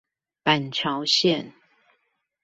[0.43, 1.53] 板橋線